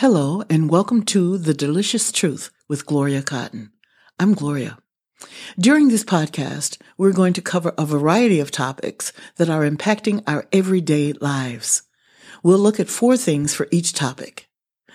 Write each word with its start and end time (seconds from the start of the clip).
Hello, 0.00 0.44
and 0.48 0.70
welcome 0.70 1.02
to 1.06 1.38
The 1.38 1.52
Delicious 1.52 2.12
Truth 2.12 2.52
with 2.68 2.86
Gloria 2.86 3.20
Cotton. 3.20 3.72
I'm 4.16 4.32
Gloria. 4.32 4.78
During 5.58 5.88
this 5.88 6.04
podcast, 6.04 6.80
we're 6.96 7.10
going 7.10 7.32
to 7.32 7.42
cover 7.42 7.74
a 7.76 7.84
variety 7.84 8.38
of 8.38 8.52
topics 8.52 9.12
that 9.38 9.50
are 9.50 9.68
impacting 9.68 10.22
our 10.24 10.46
everyday 10.52 11.14
lives. 11.14 11.82
We'll 12.44 12.60
look 12.60 12.78
at 12.78 12.88
four 12.88 13.16
things 13.16 13.56
for 13.56 13.66
each 13.72 13.92
topic. 13.92 14.48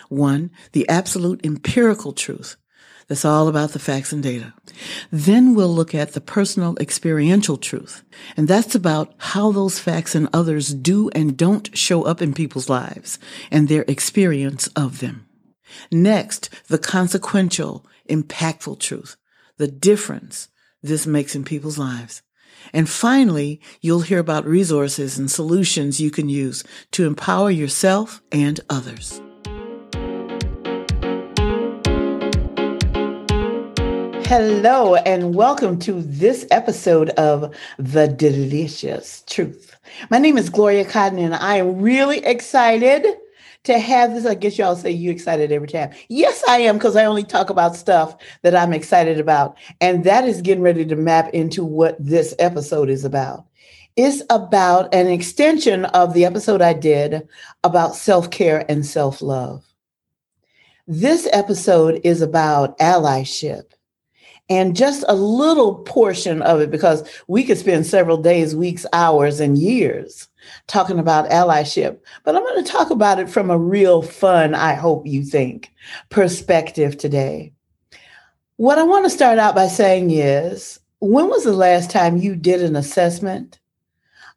One, 0.08 0.52
the 0.72 0.88
absolute 0.88 1.46
empirical 1.46 2.14
truth. 2.14 2.56
That's 3.08 3.26
all 3.26 3.48
about 3.48 3.72
the 3.72 3.80
facts 3.80 4.12
and 4.12 4.24
data. 4.24 4.54
Then 5.12 5.56
we'll 5.56 5.74
look 5.74 5.94
at 5.94 6.14
the 6.14 6.22
personal 6.22 6.78
experiential 6.80 7.58
truth. 7.58 8.04
And 8.38 8.48
that's 8.48 8.76
about 8.76 9.14
how 9.18 9.52
those 9.52 9.80
facts 9.80 10.16
and 10.16 10.30
others 10.34 10.74
do 10.74 11.10
and 11.10 11.38
don't 11.38 11.76
show 11.78 12.04
up 12.04 12.22
in 12.22 12.34
people's 12.34 12.70
lives 12.70 13.20
and 13.52 13.68
their 13.68 13.86
experience 13.88 14.68
of 14.76 15.00
them. 15.00 15.28
Next, 15.92 16.50
the 16.68 16.78
consequential, 16.78 17.86
impactful 18.10 18.80
truth. 18.80 19.18
The 19.58 19.68
difference 19.68 20.50
this 20.82 21.06
makes 21.06 21.36
in 21.36 21.44
people's 21.44 21.78
lives. 21.78 22.22
And 22.72 22.90
finally, 22.90 23.60
you'll 23.82 24.02
hear 24.02 24.20
about 24.20 24.46
resources 24.46 25.18
and 25.18 25.30
solutions 25.30 26.00
you 26.00 26.12
can 26.12 26.30
use 26.30 26.64
to 26.92 27.06
empower 27.06 27.52
yourself 27.52 28.22
and 28.32 28.60
others. 28.70 29.22
Hello, 34.36 34.96
and 34.96 35.36
welcome 35.36 35.78
to 35.78 36.02
this 36.02 36.48
episode 36.50 37.10
of 37.10 37.56
The 37.78 38.08
Delicious 38.08 39.22
Truth. 39.28 39.78
My 40.10 40.18
name 40.18 40.40
is 40.40 40.50
Gloria 40.50 40.86
Cotton, 40.86 41.20
and 41.20 41.36
I 41.36 41.58
am 41.58 41.80
really 41.80 42.18
excited 42.26 43.06
to 43.66 43.78
have 43.78 44.16
this. 44.16 44.26
I 44.26 44.34
guess 44.34 44.58
y'all 44.58 44.76
say 44.76 44.90
you 44.90 45.12
excited 45.12 45.52
every 45.52 45.68
time. 45.68 45.92
Yes, 46.10 46.44
I 46.50 46.62
am, 46.62 46.80
because 46.80 46.96
I 46.96 47.06
only 47.06 47.22
talk 47.22 47.52
about 47.52 47.76
stuff 47.76 48.18
that 48.42 48.56
I'm 48.56 48.74
excited 48.74 49.20
about. 49.20 49.56
And 49.82 50.04
that 50.06 50.28
is 50.28 50.42
getting 50.42 50.64
ready 50.64 50.84
to 50.84 50.96
map 50.96 51.30
into 51.32 51.64
what 51.64 51.96
this 52.00 52.34
episode 52.40 52.90
is 52.90 53.06
about. 53.06 53.46
It's 53.98 54.24
about 54.32 54.92
an 54.96 55.06
extension 55.06 55.86
of 55.86 56.16
the 56.16 56.26
episode 56.26 56.64
I 56.64 56.74
did 56.74 57.30
about 57.64 57.96
self 57.96 58.32
care 58.32 58.66
and 58.68 58.84
self 58.84 59.22
love. 59.22 59.64
This 60.88 61.30
episode 61.32 62.02
is 62.04 62.24
about 62.24 62.80
allyship 62.80 63.66
and 64.50 64.76
just 64.76 65.06
a 65.08 65.16
little 65.16 65.76
portion 65.76 66.42
of 66.42 66.60
it 66.60 66.70
because 66.70 67.08
we 67.28 67.44
could 67.44 67.58
spend 67.58 67.86
several 67.86 68.18
days, 68.18 68.56
weeks, 68.56 68.86
hours, 68.94 69.40
and 69.40 69.58
years 69.58 70.28
talking 70.68 71.00
about 71.00 71.30
allyship. 71.30 72.00
But 72.24 72.36
I'm 72.36 72.44
going 72.44 72.64
to 72.64 72.72
talk 72.72 72.90
about 72.90 73.20
it 73.20 73.30
from 73.30 73.50
a 73.50 73.58
real 73.58 74.02
fun, 74.02 74.54
I 74.54 74.74
hope 74.74 75.08
you 75.08 75.24
think, 75.24 75.72
perspective 76.10 76.98
today. 76.98 77.54
What 78.58 78.78
I 78.78 78.84
want 78.84 79.06
to 79.06 79.10
start 79.10 79.40
out 79.40 79.56
by 79.56 79.68
saying 79.68 80.12
is 80.12 80.80
when 81.00 81.28
was 81.30 81.44
the 81.44 81.54
last 81.54 81.90
time 81.90 82.18
you 82.18 82.36
did 82.36 82.62
an 82.62 82.76
assessment 82.76 83.60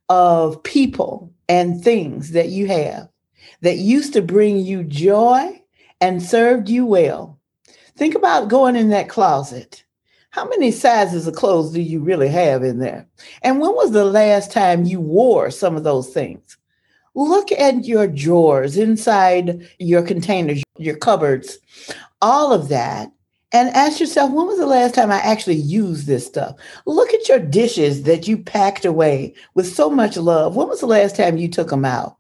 of 0.09 0.63
people 0.63 1.33
and 1.49 1.83
things 1.83 2.31
that 2.33 2.49
you 2.49 2.67
have 2.67 3.09
that 3.61 3.79
used 3.79 4.13
to 4.13 4.23
bring 4.23 4.59
you 4.59 4.85
joy 4.85 5.63
and 6.01 6.23
served 6.23 6.69
you 6.69 6.87
well? 6.87 7.39
Think 7.97 8.15
about 8.15 8.49
going 8.49 8.77
in 8.77 8.91
that 8.91 9.09
closet 9.09 9.85
how 10.37 10.47
many 10.47 10.71
sizes 10.71 11.27
of 11.27 11.35
clothes 11.35 11.73
do 11.73 11.81
you 11.81 11.99
really 11.99 12.29
have 12.29 12.63
in 12.63 12.79
there? 12.79 13.07
And 13.41 13.59
when 13.59 13.71
was 13.71 13.93
the 13.93 14.05
last 14.05 14.53
time 14.53 14.85
you 14.85 15.01
wore 15.01 15.51
some 15.51 15.77
of 15.77 15.83
those 15.83 16.11
things? 16.11 16.59
Look 17.15 17.51
at 17.53 17.87
your 17.87 18.07
drawers 18.07 18.77
inside 18.77 19.67
your 19.79 20.03
containers, 20.03 20.63
your 20.77 20.99
cupboards, 20.99 21.57
all 22.21 22.53
of 22.53 22.69
that, 22.69 23.11
and 23.51 23.71
ask 23.71 23.99
yourself, 23.99 24.31
when 24.31 24.47
was 24.47 24.59
the 24.59 24.67
last 24.67 24.95
time 24.95 25.11
I 25.11 25.21
actually 25.21 25.57
used 25.57 26.07
this 26.07 26.27
stuff? 26.27 26.57
Look 26.85 27.15
at 27.15 27.31
your 27.31 27.39
dishes 27.39 28.03
that 28.03 28.29
you 28.29 28.37
packed 28.37 28.85
away 28.85 29.33
with 29.55 29.75
so 29.75 29.89
much 29.89 30.19
love. 30.19 30.55
When 30.55 30.69
was 30.69 30.81
the 30.81 30.87
last 30.87 31.17
time 31.17 31.39
you 31.39 31.49
took 31.49 31.71
them 31.71 31.87
out? 31.87 32.19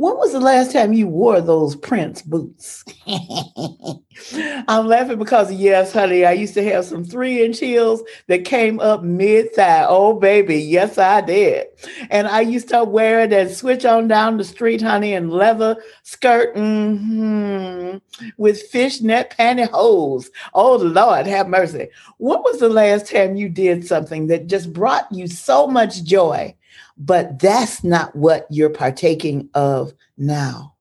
When 0.00 0.16
was 0.16 0.32
the 0.32 0.40
last 0.40 0.72
time 0.72 0.94
you 0.94 1.08
wore 1.08 1.42
those 1.42 1.76
Prince 1.76 2.22
boots? 2.22 2.86
I'm 3.06 4.86
laughing 4.86 5.18
because, 5.18 5.52
yes, 5.52 5.92
honey, 5.92 6.24
I 6.24 6.32
used 6.32 6.54
to 6.54 6.64
have 6.64 6.86
some 6.86 7.04
three 7.04 7.44
inch 7.44 7.58
heels 7.58 8.02
that 8.26 8.46
came 8.46 8.80
up 8.80 9.02
mid 9.02 9.52
thigh. 9.54 9.84
Oh, 9.86 10.14
baby, 10.14 10.56
yes, 10.56 10.96
I 10.96 11.20
did. 11.20 11.66
And 12.08 12.28
I 12.28 12.40
used 12.40 12.70
to 12.70 12.82
wear 12.82 13.20
it 13.20 13.32
and 13.34 13.50
switch 13.50 13.84
on 13.84 14.08
down 14.08 14.38
the 14.38 14.44
street, 14.44 14.80
honey, 14.80 15.12
in 15.12 15.28
leather 15.28 15.76
skirt 16.02 16.56
mm-hmm, 16.56 17.98
with 18.38 18.62
fishnet 18.68 19.34
pantyhose. 19.38 20.30
Oh, 20.54 20.76
Lord, 20.76 21.26
have 21.26 21.46
mercy. 21.46 21.88
What 22.16 22.42
was 22.42 22.58
the 22.58 22.70
last 22.70 23.06
time 23.06 23.36
you 23.36 23.50
did 23.50 23.86
something 23.86 24.28
that 24.28 24.46
just 24.46 24.72
brought 24.72 25.12
you 25.12 25.26
so 25.26 25.66
much 25.66 26.04
joy? 26.04 26.54
But 27.00 27.38
that's 27.38 27.82
not 27.82 28.14
what 28.14 28.46
you're 28.50 28.70
partaking 28.70 29.48
of 29.54 29.92
now. 30.18 30.74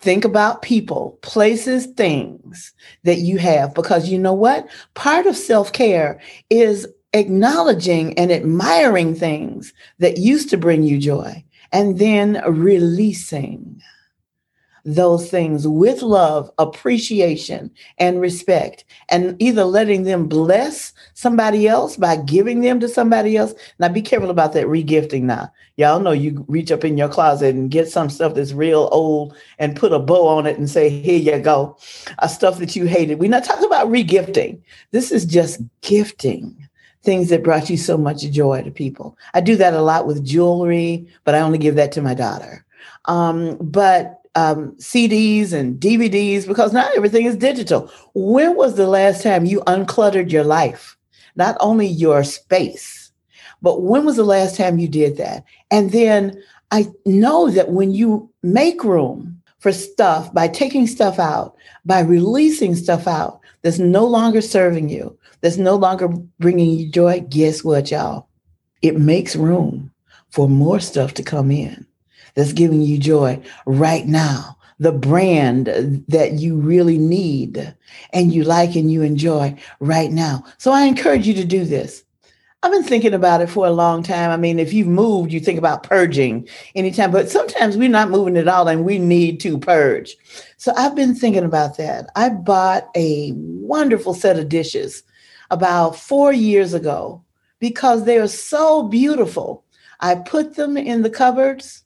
Think 0.00 0.24
about 0.24 0.62
people, 0.62 1.16
places, 1.22 1.86
things 1.86 2.74
that 3.04 3.18
you 3.18 3.38
have, 3.38 3.72
because 3.72 4.08
you 4.08 4.18
know 4.18 4.32
what? 4.34 4.68
Part 4.94 5.26
of 5.26 5.36
self 5.36 5.72
care 5.72 6.20
is 6.50 6.88
acknowledging 7.12 8.18
and 8.18 8.32
admiring 8.32 9.14
things 9.14 9.72
that 10.00 10.18
used 10.18 10.50
to 10.50 10.56
bring 10.56 10.82
you 10.82 10.98
joy 10.98 11.44
and 11.70 12.00
then 12.00 12.42
releasing 12.46 13.80
those 14.84 15.30
things 15.30 15.66
with 15.66 16.02
love, 16.02 16.50
appreciation, 16.58 17.70
and 17.98 18.20
respect, 18.20 18.84
and 19.08 19.36
either 19.40 19.64
letting 19.64 20.02
them 20.04 20.26
bless 20.26 20.92
somebody 21.14 21.68
else 21.68 21.96
by 21.96 22.16
giving 22.16 22.60
them 22.60 22.80
to 22.80 22.88
somebody 22.88 23.36
else. 23.36 23.54
Now, 23.78 23.88
be 23.88 24.02
careful 24.02 24.30
about 24.30 24.52
that 24.54 24.66
regifting 24.66 25.22
now. 25.22 25.52
Y'all 25.76 26.00
know 26.00 26.12
you 26.12 26.44
reach 26.48 26.72
up 26.72 26.84
in 26.84 26.98
your 26.98 27.08
closet 27.08 27.54
and 27.54 27.70
get 27.70 27.88
some 27.88 28.10
stuff 28.10 28.34
that's 28.34 28.52
real 28.52 28.88
old 28.92 29.34
and 29.58 29.76
put 29.76 29.92
a 29.92 29.98
bow 29.98 30.26
on 30.28 30.46
it 30.46 30.58
and 30.58 30.68
say, 30.68 30.88
Here 30.88 31.18
you 31.18 31.42
go. 31.42 31.76
A 32.18 32.28
stuff 32.28 32.58
that 32.58 32.76
you 32.76 32.86
hated. 32.86 33.18
We're 33.18 33.30
not 33.30 33.44
talking 33.44 33.66
about 33.66 33.88
regifting. 33.88 34.60
This 34.90 35.12
is 35.12 35.24
just 35.24 35.60
gifting 35.80 36.68
things 37.02 37.30
that 37.30 37.42
brought 37.42 37.68
you 37.68 37.76
so 37.76 37.96
much 37.96 38.22
joy 38.30 38.62
to 38.62 38.70
people. 38.70 39.16
I 39.34 39.40
do 39.40 39.56
that 39.56 39.74
a 39.74 39.82
lot 39.82 40.06
with 40.06 40.24
jewelry, 40.24 41.06
but 41.24 41.34
I 41.34 41.40
only 41.40 41.58
give 41.58 41.74
that 41.76 41.92
to 41.92 42.02
my 42.02 42.14
daughter. 42.14 42.64
Um, 43.06 43.56
but 43.60 44.21
um, 44.34 44.72
CDs 44.76 45.52
and 45.52 45.78
DVDs 45.80 46.46
because 46.46 46.72
now 46.72 46.88
everything 46.96 47.26
is 47.26 47.36
digital. 47.36 47.90
When 48.14 48.56
was 48.56 48.76
the 48.76 48.86
last 48.86 49.22
time 49.22 49.44
you 49.44 49.60
uncluttered 49.62 50.30
your 50.30 50.44
life? 50.44 50.96
Not 51.36 51.56
only 51.60 51.86
your 51.86 52.24
space, 52.24 53.10
but 53.62 53.82
when 53.82 54.04
was 54.04 54.16
the 54.16 54.24
last 54.24 54.56
time 54.56 54.78
you 54.78 54.88
did 54.88 55.16
that? 55.16 55.44
And 55.70 55.92
then 55.92 56.42
I 56.70 56.86
know 57.06 57.50
that 57.50 57.70
when 57.70 57.92
you 57.92 58.30
make 58.42 58.82
room 58.84 59.40
for 59.58 59.72
stuff 59.72 60.32
by 60.34 60.48
taking 60.48 60.86
stuff 60.86 61.18
out, 61.18 61.54
by 61.84 62.00
releasing 62.00 62.74
stuff 62.74 63.06
out 63.06 63.40
that's 63.62 63.78
no 63.78 64.04
longer 64.04 64.40
serving 64.40 64.88
you, 64.88 65.16
that's 65.40 65.56
no 65.56 65.76
longer 65.76 66.08
bringing 66.38 66.70
you 66.70 66.90
joy, 66.90 67.20
guess 67.28 67.62
what, 67.64 67.90
y'all? 67.90 68.28
It 68.82 68.98
makes 68.98 69.36
room 69.36 69.92
for 70.30 70.48
more 70.48 70.80
stuff 70.80 71.14
to 71.14 71.22
come 71.22 71.50
in 71.50 71.86
that's 72.34 72.52
giving 72.52 72.82
you 72.82 72.98
joy 72.98 73.42
right 73.66 74.06
now, 74.06 74.56
the 74.78 74.92
brand 74.92 75.66
that 76.08 76.32
you 76.34 76.56
really 76.56 76.98
need 76.98 77.74
and 78.12 78.32
you 78.32 78.44
like 78.44 78.74
and 78.74 78.90
you 78.90 79.02
enjoy 79.02 79.56
right 79.80 80.10
now. 80.10 80.44
So 80.58 80.72
I 80.72 80.82
encourage 80.82 81.26
you 81.26 81.34
to 81.34 81.44
do 81.44 81.64
this. 81.64 82.04
I've 82.64 82.70
been 82.70 82.84
thinking 82.84 83.12
about 83.12 83.40
it 83.40 83.50
for 83.50 83.66
a 83.66 83.72
long 83.72 84.04
time. 84.04 84.30
I 84.30 84.36
mean, 84.36 84.60
if 84.60 84.72
you've 84.72 84.86
moved, 84.86 85.32
you 85.32 85.40
think 85.40 85.58
about 85.58 85.82
purging 85.82 86.48
anytime, 86.76 87.10
but 87.10 87.28
sometimes 87.28 87.76
we're 87.76 87.88
not 87.88 88.10
moving 88.10 88.36
at 88.36 88.46
all 88.46 88.68
and 88.68 88.84
we 88.84 89.00
need 89.00 89.40
to 89.40 89.58
purge. 89.58 90.16
So 90.58 90.72
I've 90.76 90.94
been 90.94 91.12
thinking 91.12 91.42
about 91.42 91.76
that. 91.78 92.08
I 92.14 92.28
bought 92.28 92.88
a 92.94 93.32
wonderful 93.34 94.14
set 94.14 94.38
of 94.38 94.48
dishes 94.48 95.02
about 95.50 95.96
four 95.96 96.32
years 96.32 96.72
ago 96.72 97.24
because 97.58 98.04
they 98.04 98.18
are 98.18 98.28
so 98.28 98.84
beautiful. 98.84 99.64
I 99.98 100.14
put 100.14 100.54
them 100.54 100.76
in 100.76 101.02
the 101.02 101.10
cupboards 101.10 101.82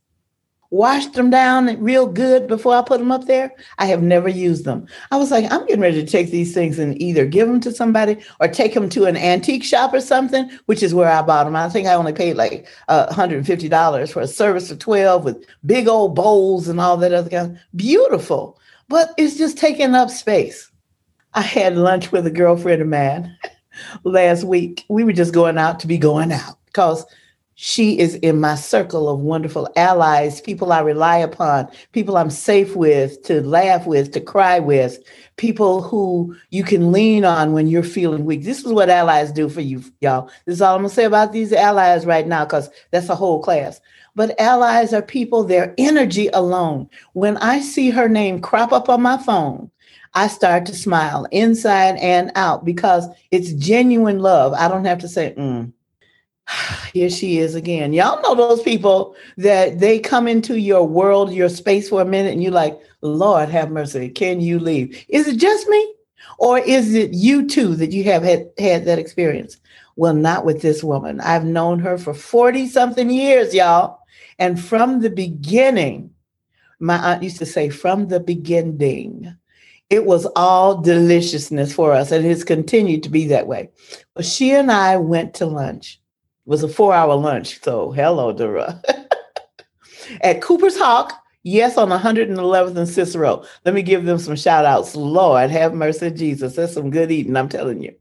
washed 0.71 1.15
them 1.15 1.31
down 1.31 1.81
real 1.83 2.07
good 2.07 2.47
before 2.47 2.75
I 2.75 2.83
put 2.83 2.99
them 2.99 3.13
up 3.13 3.27
there. 3.27 3.53
I 3.79 3.87
have 3.87 4.03
never 4.03 4.29
used 4.29 4.65
them. 4.65 4.87
I 5.11 5.17
was 5.17 5.31
like, 5.31 5.51
I'm 5.51 5.67
getting 5.67 5.81
ready 5.81 6.05
to 6.05 6.11
take 6.11 6.31
these 6.31 6.55
things 6.55 6.79
and 6.79 7.01
either 7.01 7.27
give 7.27 7.49
them 7.49 7.61
to 7.61 7.73
somebody 7.73 8.19
or 8.41 8.49
take 8.49 8.75
them 8.75 8.89
to 8.91 9.05
an 9.05 9.17
antique 9.17 9.65
shop 9.65 9.93
or 9.93 10.01
something, 10.01 10.51
which 10.67 10.83
is 10.83 10.95
where 10.95 11.11
I 11.11 11.23
bought 11.23 11.45
them. 11.45 11.57
I 11.57 11.69
think 11.69 11.87
I 11.87 11.95
only 11.95 12.13
paid 12.13 12.37
like 12.37 12.67
uh, 12.89 13.07
$150 13.13 14.13
for 14.13 14.21
a 14.21 14.27
service 14.27 14.71
of 14.71 14.79
12 14.79 15.25
with 15.25 15.47
big 15.65 15.89
old 15.89 16.15
bowls 16.15 16.69
and 16.69 16.81
all 16.81 16.97
that 16.99 17.13
other 17.13 17.31
kind. 17.31 17.59
Beautiful, 17.75 18.59
but 18.89 19.15
it's 19.17 19.37
just 19.37 19.59
taking 19.59 19.95
up 19.95 20.11
space. 20.11 20.71
I 21.35 21.43
had 21.43 21.77
lunch 21.77 22.13
with 22.13 22.27
a 22.27 22.31
girlfriend 22.31 22.81
of 22.81 22.89
mine 22.89 23.37
last 24.05 24.45
week. 24.45 24.85
We 24.89 25.05
were 25.05 25.13
just 25.13 25.35
going 25.35 25.59
out 25.59 25.81
to 25.81 25.87
be 25.87 25.99
going 25.99 26.33
out 26.33 26.57
because 26.67 27.05
she 27.58 27.99
is 27.99 28.17
in 28.17 28.38
my 28.38 28.55
circle 28.55 29.08
of 29.08 29.20
wonderful 29.20 29.67
allies, 29.76 30.43
people 30.43 30.73
I 30.75 30.81
rely 30.81 31.17
upon, 31.17 31.69
people 31.93 32.19
I'm 32.19 32.29
safe 32.29 32.76
with, 32.76 33.23
to 33.25 33.41
laugh 33.41 33.87
with, 33.87 34.12
to 34.12 34.20
cry 34.20 34.58
with, 34.58 34.99
people 35.38 35.82
who 35.82 36.37
you 36.50 36.62
can 36.62 36.93
lean 36.93 37.25
on 37.25 37.53
when 37.55 37.67
you're 37.67 37.82
feeling 37.82 38.26
weak. 38.26 38.44
This 38.44 38.62
is 38.62 38.73
what 38.73 38.91
allies 38.91 39.32
do 39.32 39.49
for 39.49 39.62
you, 39.62 39.82
y'all. 40.03 40.31
This 40.44 40.56
is 40.56 40.62
all 40.62 40.76
I'm 40.76 40.82
gonna 40.82 40.91
say 40.91 41.05
about 41.05 41.32
these 41.32 41.55
allies 41.55 42.05
right 42.05 42.26
now, 42.26 42.44
because 42.44 42.69
that's 42.91 43.08
a 43.08 43.14
whole 43.17 43.43
class. 43.43 43.81
But 44.14 44.38
allies 44.38 44.93
are 44.93 45.03
people, 45.03 45.43
their 45.43 45.75
energy 45.79 46.29
alone. 46.29 46.91
When 47.14 47.38
I 47.38 47.61
see 47.61 47.88
her 47.88 48.08
name 48.08 48.41
crop 48.43 48.73
up 48.73 48.91
on 48.91 49.00
my 49.00 49.17
phone, 49.17 49.70
I 50.14 50.29
start 50.29 50.67
to 50.67 50.75
smile 50.75 51.26
inside 51.31 51.97
and 51.97 52.32
out 52.35 52.67
because 52.67 53.08
it's 53.31 53.53
genuine 53.55 54.19
love. 54.19 54.53
I 54.55 54.69
don't 54.69 54.85
have 54.87 54.99
to 55.00 55.08
say, 55.08 55.35
mm, 55.38 55.73
here 56.93 57.10
she 57.10 57.38
is 57.38 57.54
again. 57.54 57.93
Y'all 57.93 58.22
know 58.22 58.34
those 58.34 58.62
people 58.62 59.16
that 59.37 59.78
they 59.78 59.98
come 59.98 60.28
into 60.28 60.58
your 60.58 60.87
world, 60.87 61.32
your 61.32 61.48
space 61.48 61.88
for 61.88 62.02
a 62.02 62.06
minute, 62.06 62.32
and 62.32 62.43
you're 62.43 62.52
like, 62.52 62.78
Lord 63.02 63.48
have 63.48 63.70
mercy, 63.70 64.08
can 64.08 64.40
you 64.40 64.58
leave? 64.58 65.04
Is 65.08 65.28
it 65.28 65.38
just 65.38 65.69
me? 65.69 65.94
Or 66.38 66.58
is 66.58 66.94
it 66.94 67.12
you 67.12 67.46
too 67.46 67.76
that 67.76 67.93
you 67.93 68.04
have 68.04 68.22
had, 68.22 68.50
had 68.58 68.84
that 68.84 68.98
experience? 68.98 69.58
Well, 69.96 70.14
not 70.14 70.44
with 70.44 70.60
this 70.60 70.84
woman. 70.84 71.20
I've 71.20 71.44
known 71.44 71.78
her 71.78 71.96
for 71.96 72.12
40 72.12 72.66
something 72.69 73.10
years, 73.10 73.54
y'all. 73.54 74.00
And 74.38 74.60
from 74.60 75.00
the 75.00 75.10
beginning, 75.10 76.10
my 76.78 76.98
aunt 76.98 77.22
used 77.22 77.38
to 77.38 77.46
say, 77.46 77.70
from 77.70 78.08
the 78.08 78.20
beginning, 78.20 79.34
it 79.88 80.04
was 80.04 80.26
all 80.37 80.82
deliciousness 80.82 81.72
for 81.72 81.93
us. 81.93 82.12
And 82.12 82.26
it's 82.26 82.44
continued 82.44 83.02
to 83.04 83.08
be 83.08 83.28
that 83.28 83.46
way. 83.46 83.70
But 84.14 84.26
she 84.26 84.50
and 84.52 84.70
I 84.70 84.96
went 84.98 85.32
to 85.34 85.46
lunch 85.46 86.00
was 86.46 86.62
a 86.62 86.69
four 86.69 86.94
hour 86.94 87.14
lunch. 87.14 87.60
So 87.62 87.90
hello, 87.90 88.32
Dura. 88.32 88.81
At 90.20 90.40
Cooper's 90.40 90.78
Hawk, 90.78 91.12
yes, 91.43 91.76
on 91.76 91.88
111th 91.88 92.76
and 92.76 92.88
Cicero. 92.88 93.44
Let 93.64 93.75
me 93.75 93.82
give 93.82 94.04
them 94.04 94.19
some 94.19 94.37
shout 94.37 94.64
outs. 94.64 94.94
Lord, 94.94 95.50
have 95.50 95.75
mercy, 95.75 96.10
Jesus. 96.10 96.54
That's 96.54 96.75
some 96.75 96.90
good 96.90 97.10
eating, 97.10 97.37
I'm 97.37 97.48
telling 97.48 97.82
you. 97.82 97.94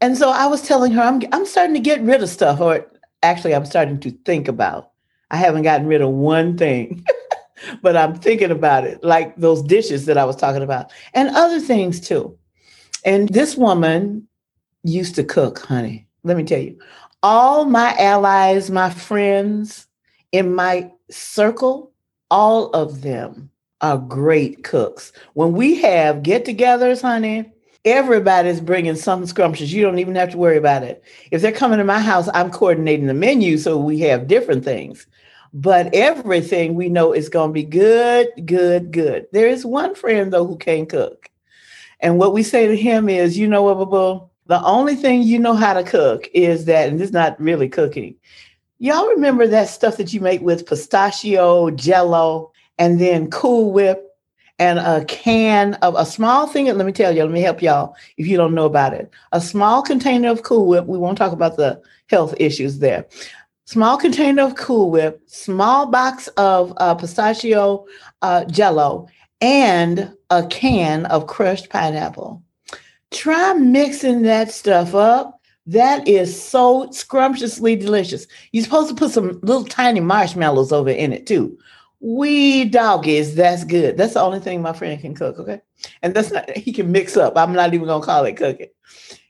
And 0.00 0.16
so 0.16 0.30
I 0.30 0.46
was 0.46 0.62
telling 0.62 0.92
her, 0.92 1.02
I'm, 1.02 1.22
I'm 1.32 1.46
starting 1.46 1.74
to 1.74 1.80
get 1.80 2.02
rid 2.02 2.22
of 2.22 2.28
stuff, 2.28 2.60
or 2.60 2.86
actually, 3.22 3.54
I'm 3.54 3.66
starting 3.66 4.00
to 4.00 4.10
think 4.24 4.48
about. 4.48 4.90
I 5.30 5.36
haven't 5.36 5.62
gotten 5.62 5.86
rid 5.86 6.02
of 6.02 6.10
one 6.10 6.56
thing, 6.56 7.04
but 7.82 7.96
I'm 7.96 8.14
thinking 8.14 8.50
about 8.50 8.84
it, 8.84 9.02
like 9.02 9.36
those 9.36 9.62
dishes 9.62 10.06
that 10.06 10.18
I 10.18 10.24
was 10.24 10.36
talking 10.36 10.62
about, 10.62 10.92
and 11.14 11.30
other 11.30 11.60
things 11.60 12.00
too. 12.00 12.38
And 13.04 13.28
this 13.28 13.56
woman 13.56 14.28
used 14.82 15.14
to 15.16 15.24
cook, 15.24 15.58
honey. 15.60 16.06
Let 16.22 16.36
me 16.36 16.44
tell 16.44 16.60
you, 16.60 16.78
all 17.24 17.64
my 17.64 17.96
allies, 17.98 18.70
my 18.70 18.90
friends 18.90 19.86
in 20.30 20.54
my 20.54 20.92
circle, 21.10 21.90
all 22.30 22.68
of 22.72 23.00
them 23.00 23.50
are 23.80 23.96
great 23.96 24.62
cooks. 24.62 25.10
When 25.32 25.54
we 25.54 25.80
have 25.80 26.22
get 26.22 26.44
togethers, 26.44 27.00
honey, 27.00 27.50
everybody's 27.86 28.60
bringing 28.60 28.94
something 28.94 29.26
scrumptious. 29.26 29.72
You 29.72 29.80
don't 29.82 29.98
even 29.98 30.14
have 30.16 30.32
to 30.32 30.36
worry 30.36 30.58
about 30.58 30.82
it. 30.82 31.02
If 31.30 31.40
they're 31.40 31.50
coming 31.50 31.78
to 31.78 31.84
my 31.84 31.98
house, 31.98 32.28
I'm 32.34 32.50
coordinating 32.50 33.06
the 33.06 33.14
menu 33.14 33.56
so 33.56 33.78
we 33.78 34.00
have 34.00 34.28
different 34.28 34.62
things. 34.62 35.06
But 35.54 35.94
everything 35.94 36.74
we 36.74 36.90
know 36.90 37.14
is 37.14 37.30
going 37.30 37.50
to 37.50 37.54
be 37.54 37.64
good, 37.64 38.28
good, 38.44 38.92
good. 38.92 39.28
There 39.32 39.48
is 39.48 39.64
one 39.64 39.94
friend, 39.94 40.30
though, 40.30 40.46
who 40.46 40.58
can't 40.58 40.90
cook. 40.90 41.30
And 42.00 42.18
what 42.18 42.34
we 42.34 42.42
say 42.42 42.66
to 42.66 42.76
him 42.76 43.08
is, 43.08 43.38
you 43.38 43.48
know 43.48 43.62
what, 43.62 43.88
Boo? 43.88 44.28
The 44.46 44.62
only 44.62 44.94
thing 44.94 45.22
you 45.22 45.38
know 45.38 45.54
how 45.54 45.72
to 45.72 45.82
cook 45.82 46.28
is 46.34 46.66
that, 46.66 46.88
and 46.88 47.00
this 47.00 47.08
is 47.08 47.14
not 47.14 47.40
really 47.40 47.68
cooking. 47.68 48.14
Y'all 48.78 49.08
remember 49.08 49.46
that 49.46 49.68
stuff 49.68 49.96
that 49.96 50.12
you 50.12 50.20
make 50.20 50.42
with 50.42 50.66
pistachio, 50.66 51.70
jello, 51.70 52.52
and 52.78 53.00
then 53.00 53.30
Cool 53.30 53.72
Whip 53.72 54.04
and 54.58 54.78
a 54.78 55.04
can 55.06 55.74
of 55.74 55.94
a 55.96 56.04
small 56.04 56.46
thing. 56.46 56.66
Let 56.66 56.84
me 56.84 56.92
tell 56.92 57.14
you, 57.14 57.22
let 57.22 57.32
me 57.32 57.40
help 57.40 57.62
y'all 57.62 57.96
if 58.18 58.26
you 58.26 58.36
don't 58.36 58.54
know 58.54 58.66
about 58.66 58.92
it. 58.92 59.10
A 59.32 59.40
small 59.40 59.82
container 59.82 60.30
of 60.30 60.42
Cool 60.42 60.66
Whip. 60.66 60.86
We 60.86 60.98
won't 60.98 61.18
talk 61.18 61.32
about 61.32 61.56
the 61.56 61.80
health 62.08 62.34
issues 62.38 62.78
there. 62.78 63.06
Small 63.64 63.96
container 63.96 64.42
of 64.42 64.56
Cool 64.56 64.90
Whip, 64.90 65.22
small 65.26 65.86
box 65.86 66.28
of 66.36 66.74
uh, 66.76 66.94
pistachio 66.94 67.86
uh, 68.20 68.44
jello, 68.44 69.08
and 69.40 70.14
a 70.28 70.46
can 70.46 71.06
of 71.06 71.26
crushed 71.26 71.70
pineapple. 71.70 72.43
Try 73.14 73.52
mixing 73.54 74.22
that 74.22 74.50
stuff 74.50 74.94
up. 74.94 75.40
That 75.66 76.06
is 76.06 76.42
so 76.42 76.90
scrumptiously 76.90 77.76
delicious. 77.76 78.26
You're 78.52 78.64
supposed 78.64 78.90
to 78.90 78.94
put 78.94 79.12
some 79.12 79.40
little 79.42 79.64
tiny 79.64 80.00
marshmallows 80.00 80.72
over 80.72 80.90
in 80.90 81.12
it 81.12 81.26
too. 81.26 81.56
We 82.00 82.66
doggies, 82.66 83.34
that's 83.34 83.64
good. 83.64 83.96
That's 83.96 84.14
the 84.14 84.20
only 84.20 84.40
thing 84.40 84.60
my 84.60 84.74
friend 84.74 85.00
can 85.00 85.14
cook, 85.14 85.38
okay? 85.38 85.62
And 86.02 86.12
that's 86.12 86.32
not, 86.32 86.50
he 86.50 86.72
can 86.72 86.92
mix 86.92 87.16
up. 87.16 87.38
I'm 87.38 87.54
not 87.54 87.72
even 87.72 87.86
gonna 87.86 88.04
call 88.04 88.24
it 88.24 88.36
cooking. 88.36 88.68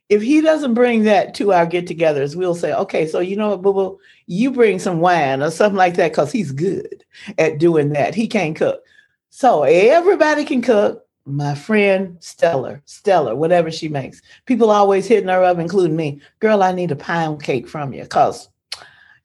If 0.09 0.23
he 0.23 0.41
doesn't 0.41 0.75
bring 0.75 1.05
that 1.05 1.35
to 1.35 1.53
our 1.53 1.67
get 1.67 1.87
togethers, 1.87 2.35
we'll 2.35 2.55
say, 2.55 2.75
okay, 2.75 3.07
so 3.07 3.21
you 3.21 3.37
know 3.37 3.51
what, 3.51 3.63
boo 3.63 3.73
boo, 3.73 3.99
you 4.27 4.51
bring 4.51 4.79
some 4.79 5.01
wine 5.01 5.43
or 5.43 5.51
something 5.51 5.77
like 5.77 5.95
that 5.97 6.11
because 6.11 6.33
he's 6.33 6.53
good 6.53 7.05
at 7.39 7.59
doing 7.59 7.91
that. 7.91 8.15
He 8.15 8.27
can't 8.27 8.57
cook. 8.57 8.83
So 9.31 9.63
everybody 9.63 10.45
can 10.45 10.63
cook 10.63 11.07
my 11.27 11.55
friend 11.55 12.17
Stellar, 12.21 12.83
Stellar, 12.85 13.35
whatever 13.35 13.71
she 13.71 13.89
makes. 13.89 14.21
People 14.45 14.71
always 14.71 15.07
hitting 15.07 15.29
her 15.29 15.43
up, 15.43 15.59
including 15.59 15.97
me. 15.97 16.21
Girl, 16.41 16.63
I 16.63 16.73
need 16.73 16.91
a 16.91 16.97
pound 16.97 17.43
cake 17.43 17.69
from 17.69 17.93
you. 17.93 18.05
Cause 18.07 18.49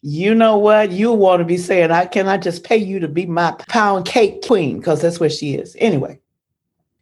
you 0.02 0.34
know 0.34 0.58
what? 0.58 0.92
You 0.92 1.12
want 1.12 1.42
to 1.42 1.46
be 1.46 1.58
saying, 1.58 1.92
I 1.92 2.06
can 2.06 2.28
I 2.28 2.38
just 2.38 2.64
pay 2.64 2.78
you 2.78 3.00
to 3.00 3.08
be 3.08 3.26
my 3.26 3.52
pound 3.68 4.06
cake 4.06 4.42
queen? 4.46 4.78
Because 4.78 5.02
that's 5.02 5.20
where 5.20 5.30
she 5.30 5.56
is. 5.56 5.76
Anyway, 5.80 6.20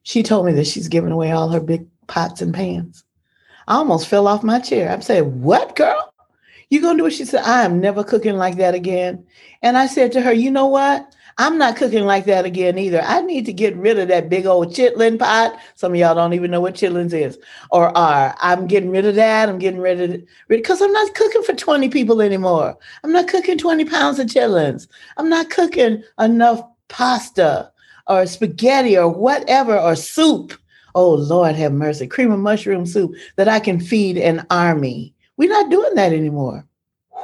she 0.01 0.23
told 0.23 0.45
me 0.47 0.53
that 0.53 0.67
she's 0.67 0.87
giving 0.87 1.11
away 1.11 1.31
all 1.31 1.49
her 1.49 1.59
big 1.59 1.85
pots 2.07 2.41
and 2.41 2.53
pans. 2.53 3.03
I 3.67 3.75
almost 3.75 4.07
fell 4.07 4.27
off 4.27 4.43
my 4.43 4.59
chair. 4.59 4.89
I'm 4.89 5.01
saying, 5.01 5.41
What, 5.41 5.75
girl? 5.75 6.13
You 6.69 6.81
gonna 6.81 6.97
do 6.97 7.05
it? 7.05 7.11
She 7.11 7.25
said, 7.25 7.43
I 7.43 7.63
am 7.63 7.79
never 7.79 8.03
cooking 8.03 8.35
like 8.35 8.57
that 8.57 8.73
again. 8.73 9.25
And 9.61 9.77
I 9.77 9.87
said 9.87 10.11
to 10.13 10.21
her, 10.21 10.33
you 10.33 10.51
know 10.51 10.65
what? 10.65 11.15
I'm 11.39 11.59
not 11.59 11.75
cooking 11.75 12.05
like 12.05 12.25
that 12.25 12.45
again 12.45 12.79
either. 12.79 13.01
I 13.01 13.21
need 13.21 13.45
to 13.45 13.53
get 13.53 13.75
rid 13.77 13.99
of 13.99 14.07
that 14.07 14.27
big 14.27 14.47
old 14.47 14.73
chitlin 14.73 15.19
pot. 15.19 15.59
Some 15.75 15.91
of 15.91 15.99
y'all 15.99 16.15
don't 16.15 16.33
even 16.33 16.49
know 16.49 16.61
what 16.61 16.73
chitlins 16.73 17.13
is 17.13 17.37
or 17.69 17.95
are. 17.95 18.35
I'm 18.41 18.65
getting 18.65 18.89
rid 18.89 19.05
of 19.05 19.13
that. 19.15 19.47
I'm 19.47 19.59
getting 19.59 19.79
rid 19.79 20.01
of 20.01 20.09
it 20.09 20.27
because 20.47 20.81
I'm 20.81 20.91
not 20.91 21.13
cooking 21.13 21.43
for 21.43 21.53
20 21.53 21.89
people 21.89 22.23
anymore. 22.23 22.75
I'm 23.03 23.11
not 23.11 23.27
cooking 23.27 23.59
20 23.59 23.85
pounds 23.85 24.17
of 24.17 24.27
chitlins. 24.27 24.87
I'm 25.17 25.29
not 25.29 25.51
cooking 25.51 26.03
enough 26.19 26.63
pasta 26.87 27.71
or 28.07 28.25
spaghetti 28.25 28.97
or 28.97 29.07
whatever 29.07 29.77
or 29.77 29.95
soup. 29.95 30.53
Oh, 30.95 31.13
Lord 31.13 31.55
have 31.55 31.71
mercy. 31.73 32.07
Cream 32.07 32.31
of 32.31 32.39
mushroom 32.39 32.87
soup 32.87 33.13
that 33.35 33.47
I 33.47 33.59
can 33.59 33.79
feed 33.79 34.17
an 34.17 34.43
army. 34.49 35.13
We're 35.37 35.49
not 35.49 35.69
doing 35.69 35.93
that 35.93 36.13
anymore 36.13 36.65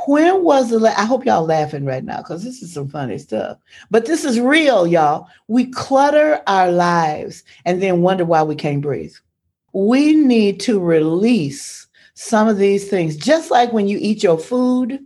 when 0.07 0.43
was 0.43 0.69
the 0.69 0.79
la- 0.79 0.93
I 0.97 1.05
hope 1.05 1.25
y'all 1.25 1.45
laughing 1.45 1.85
right 1.85 2.03
now 2.03 2.17
because 2.17 2.43
this 2.43 2.61
is 2.61 2.73
some 2.73 2.89
funny 2.89 3.17
stuff. 3.17 3.57
But 3.91 4.05
this 4.05 4.23
is 4.25 4.39
real, 4.39 4.87
y'all. 4.87 5.27
We 5.47 5.65
clutter 5.67 6.41
our 6.47 6.71
lives 6.71 7.43
and 7.65 7.81
then 7.81 8.01
wonder 8.01 8.25
why 8.25 8.43
we 8.43 8.55
can't 8.55 8.81
breathe. 8.81 9.13
We 9.73 10.15
need 10.15 10.59
to 10.61 10.79
release 10.79 11.87
some 12.15 12.47
of 12.47 12.57
these 12.57 12.89
things, 12.89 13.17
just 13.17 13.51
like 13.51 13.73
when 13.73 13.87
you 13.87 13.97
eat 13.99 14.23
your 14.23 14.37
food. 14.37 14.99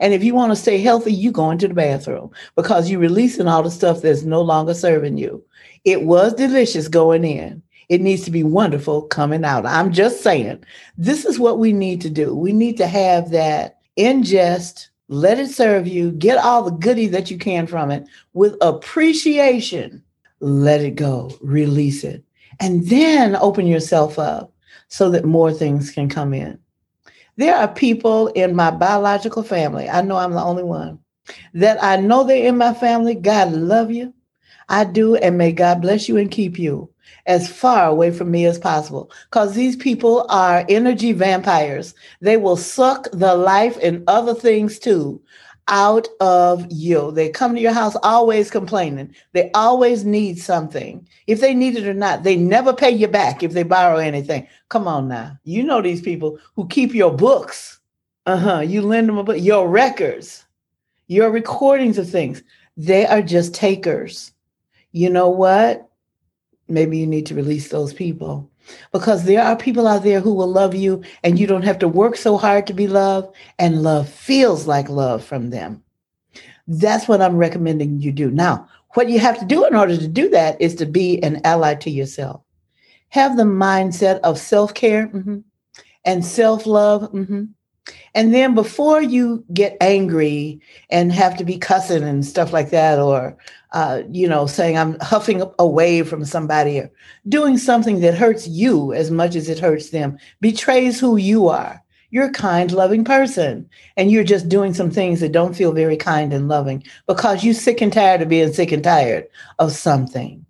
And 0.00 0.12
if 0.12 0.22
you 0.22 0.34
want 0.34 0.52
to 0.52 0.56
stay 0.56 0.78
healthy, 0.78 1.12
you 1.12 1.30
go 1.30 1.50
into 1.50 1.68
the 1.68 1.74
bathroom 1.74 2.30
because 2.56 2.90
you're 2.90 3.00
releasing 3.00 3.48
all 3.48 3.62
the 3.62 3.70
stuff 3.70 4.02
that's 4.02 4.22
no 4.22 4.42
longer 4.42 4.74
serving 4.74 5.16
you. 5.16 5.44
It 5.84 6.02
was 6.02 6.34
delicious 6.34 6.88
going 6.88 7.24
in. 7.24 7.62
It 7.88 8.00
needs 8.00 8.22
to 8.24 8.30
be 8.30 8.42
wonderful 8.42 9.02
coming 9.02 9.44
out. 9.44 9.66
I'm 9.66 9.92
just 9.92 10.22
saying, 10.22 10.64
this 10.96 11.24
is 11.24 11.38
what 11.38 11.58
we 11.58 11.72
need 11.72 12.00
to 12.02 12.10
do. 12.10 12.34
We 12.34 12.52
need 12.52 12.76
to 12.78 12.86
have 12.86 13.30
that 13.30 13.81
ingest, 13.98 14.88
let 15.08 15.38
it 15.38 15.50
serve 15.50 15.86
you, 15.86 16.12
get 16.12 16.38
all 16.38 16.62
the 16.62 16.70
goodie 16.70 17.08
that 17.08 17.30
you 17.30 17.38
can 17.38 17.66
from 17.66 17.90
it 17.90 18.06
with 18.32 18.56
appreciation. 18.60 20.02
Let 20.40 20.80
it 20.80 20.96
go, 20.96 21.30
release 21.40 22.02
it, 22.02 22.24
and 22.58 22.86
then 22.88 23.36
open 23.36 23.66
yourself 23.66 24.18
up 24.18 24.52
so 24.88 25.10
that 25.10 25.24
more 25.24 25.52
things 25.52 25.90
can 25.90 26.08
come 26.08 26.34
in. 26.34 26.58
There 27.36 27.54
are 27.54 27.68
people 27.68 28.28
in 28.28 28.54
my 28.54 28.70
biological 28.70 29.42
family, 29.42 29.88
I 29.88 30.02
know 30.02 30.16
I'm 30.16 30.32
the 30.32 30.42
only 30.42 30.64
one, 30.64 30.98
that 31.54 31.82
I 31.82 31.96
know 31.96 32.24
they're 32.24 32.46
in 32.46 32.58
my 32.58 32.74
family. 32.74 33.14
God 33.14 33.52
love 33.52 33.90
you. 33.90 34.12
I 34.68 34.84
do, 34.84 35.16
and 35.16 35.38
may 35.38 35.52
God 35.52 35.80
bless 35.82 36.08
you 36.08 36.16
and 36.16 36.30
keep 36.30 36.58
you 36.58 36.91
as 37.26 37.50
far 37.50 37.86
away 37.86 38.10
from 38.10 38.30
me 38.30 38.46
as 38.46 38.58
possible 38.58 39.10
because 39.30 39.54
these 39.54 39.76
people 39.76 40.26
are 40.28 40.64
energy 40.68 41.12
vampires. 41.12 41.94
They 42.20 42.36
will 42.36 42.56
suck 42.56 43.08
the 43.12 43.34
life 43.34 43.78
and 43.82 44.04
other 44.06 44.34
things 44.34 44.78
too 44.78 45.22
out 45.68 46.08
of 46.20 46.66
you. 46.70 47.12
They 47.12 47.28
come 47.28 47.54
to 47.54 47.60
your 47.60 47.72
house 47.72 47.96
always 48.02 48.50
complaining. 48.50 49.14
They 49.32 49.50
always 49.54 50.04
need 50.04 50.38
something. 50.38 51.06
If 51.26 51.40
they 51.40 51.54
need 51.54 51.76
it 51.76 51.86
or 51.86 51.94
not, 51.94 52.22
they 52.22 52.36
never 52.36 52.72
pay 52.72 52.90
you 52.90 53.08
back 53.08 53.42
if 53.42 53.52
they 53.52 53.62
borrow 53.62 53.96
anything. 53.96 54.46
Come 54.68 54.88
on 54.88 55.08
now. 55.08 55.38
You 55.44 55.62
know 55.62 55.80
these 55.80 56.02
people 56.02 56.38
who 56.56 56.66
keep 56.68 56.94
your 56.94 57.12
books. 57.12 57.80
Uh-huh. 58.26 58.60
You 58.60 58.82
lend 58.82 59.08
them 59.08 59.18
a 59.18 59.24
book. 59.24 59.38
Your 59.40 59.68
records, 59.68 60.44
your 61.06 61.30
recordings 61.30 61.98
of 61.98 62.08
things, 62.08 62.42
they 62.76 63.06
are 63.06 63.22
just 63.22 63.54
takers. 63.54 64.32
You 64.92 65.10
know 65.10 65.28
what? 65.28 65.88
Maybe 66.68 66.98
you 66.98 67.06
need 67.06 67.26
to 67.26 67.34
release 67.34 67.68
those 67.68 67.92
people 67.92 68.50
because 68.92 69.24
there 69.24 69.42
are 69.42 69.56
people 69.56 69.86
out 69.86 70.04
there 70.04 70.20
who 70.20 70.34
will 70.34 70.50
love 70.50 70.74
you 70.74 71.02
and 71.22 71.38
you 71.38 71.46
don't 71.46 71.64
have 71.64 71.78
to 71.80 71.88
work 71.88 72.16
so 72.16 72.36
hard 72.36 72.66
to 72.66 72.74
be 72.74 72.86
loved 72.86 73.34
and 73.58 73.82
love 73.82 74.08
feels 74.08 74.66
like 74.66 74.88
love 74.88 75.24
from 75.24 75.50
them. 75.50 75.82
That's 76.68 77.08
what 77.08 77.20
I'm 77.20 77.36
recommending 77.36 78.00
you 78.00 78.12
do. 78.12 78.30
Now, 78.30 78.68
what 78.94 79.08
you 79.08 79.18
have 79.18 79.38
to 79.38 79.44
do 79.44 79.66
in 79.66 79.74
order 79.74 79.96
to 79.96 80.08
do 80.08 80.28
that 80.30 80.60
is 80.60 80.74
to 80.76 80.86
be 80.86 81.22
an 81.22 81.40
ally 81.44 81.74
to 81.76 81.90
yourself. 81.90 82.42
Have 83.08 83.36
the 83.36 83.42
mindset 83.42 84.20
of 84.20 84.38
self 84.38 84.74
care 84.74 85.08
mm-hmm, 85.08 85.38
and 86.04 86.24
self 86.24 86.66
love. 86.66 87.12
Mm-hmm. 87.12 87.44
And 88.14 88.34
then 88.34 88.54
before 88.54 89.02
you 89.02 89.44
get 89.52 89.76
angry 89.80 90.60
and 90.90 91.12
have 91.12 91.36
to 91.38 91.44
be 91.44 91.58
cussing 91.58 92.02
and 92.02 92.24
stuff 92.24 92.52
like 92.52 92.70
that, 92.70 92.98
or, 92.98 93.36
uh, 93.72 94.02
you 94.10 94.28
know, 94.28 94.46
saying 94.46 94.76
I'm 94.76 94.98
huffing 95.00 95.42
away 95.58 96.02
from 96.02 96.24
somebody 96.24 96.78
or 96.78 96.92
doing 97.28 97.58
something 97.58 98.00
that 98.00 98.14
hurts 98.14 98.46
you 98.46 98.92
as 98.92 99.10
much 99.10 99.34
as 99.34 99.48
it 99.48 99.58
hurts 99.58 99.90
them, 99.90 100.18
betrays 100.40 101.00
who 101.00 101.16
you 101.16 101.48
are. 101.48 101.82
You're 102.10 102.26
a 102.26 102.32
kind, 102.32 102.70
loving 102.70 103.04
person. 103.04 103.68
And 103.96 104.10
you're 104.10 104.24
just 104.24 104.48
doing 104.48 104.74
some 104.74 104.90
things 104.90 105.20
that 105.20 105.32
don't 105.32 105.56
feel 105.56 105.72
very 105.72 105.96
kind 105.96 106.32
and 106.32 106.48
loving 106.48 106.84
because 107.06 107.42
you're 107.42 107.54
sick 107.54 107.80
and 107.80 107.92
tired 107.92 108.20
of 108.20 108.28
being 108.28 108.52
sick 108.52 108.70
and 108.70 108.84
tired 108.84 109.26
of 109.58 109.72
something. 109.72 110.44